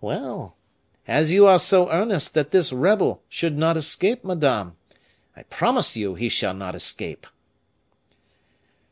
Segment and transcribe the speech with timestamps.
[0.00, 0.56] "Well,
[1.06, 4.76] as you are so earnest that this rebel should not escape, madame,
[5.36, 7.28] I promise you he shall not escape."